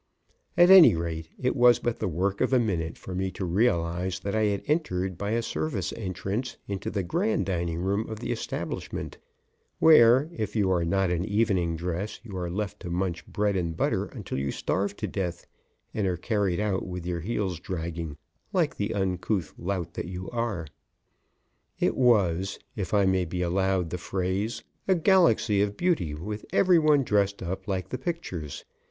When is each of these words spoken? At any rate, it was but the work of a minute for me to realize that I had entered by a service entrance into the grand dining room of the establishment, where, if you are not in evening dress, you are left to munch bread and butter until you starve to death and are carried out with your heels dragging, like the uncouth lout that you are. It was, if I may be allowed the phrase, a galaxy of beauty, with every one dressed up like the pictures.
At 0.57 0.71
any 0.71 0.95
rate, 0.95 1.29
it 1.39 1.55
was 1.55 1.77
but 1.77 1.99
the 1.99 2.07
work 2.07 2.41
of 2.41 2.51
a 2.53 2.59
minute 2.59 2.97
for 2.97 3.13
me 3.13 3.29
to 3.33 3.45
realize 3.45 4.19
that 4.21 4.33
I 4.33 4.45
had 4.45 4.63
entered 4.65 5.15
by 5.15 5.29
a 5.33 5.43
service 5.43 5.93
entrance 5.93 6.57
into 6.67 6.89
the 6.89 7.03
grand 7.03 7.45
dining 7.45 7.77
room 7.77 8.09
of 8.09 8.19
the 8.19 8.31
establishment, 8.31 9.19
where, 9.77 10.27
if 10.35 10.55
you 10.55 10.71
are 10.71 10.83
not 10.83 11.11
in 11.11 11.23
evening 11.23 11.75
dress, 11.75 12.19
you 12.23 12.35
are 12.35 12.49
left 12.49 12.79
to 12.79 12.89
munch 12.89 13.27
bread 13.27 13.55
and 13.55 13.77
butter 13.77 14.05
until 14.05 14.39
you 14.39 14.49
starve 14.49 14.95
to 14.97 15.07
death 15.07 15.45
and 15.93 16.07
are 16.07 16.17
carried 16.17 16.59
out 16.59 16.83
with 16.87 17.05
your 17.05 17.19
heels 17.19 17.59
dragging, 17.59 18.17
like 18.51 18.77
the 18.77 18.95
uncouth 18.95 19.53
lout 19.55 19.93
that 19.93 20.07
you 20.07 20.31
are. 20.31 20.65
It 21.79 21.95
was, 21.95 22.57
if 22.75 22.91
I 22.91 23.05
may 23.05 23.25
be 23.25 23.43
allowed 23.43 23.91
the 23.91 23.99
phrase, 23.99 24.63
a 24.87 24.95
galaxy 24.95 25.61
of 25.61 25.77
beauty, 25.77 26.15
with 26.15 26.43
every 26.51 26.79
one 26.79 27.03
dressed 27.03 27.43
up 27.43 27.67
like 27.67 27.89
the 27.89 27.99
pictures. 27.99 28.65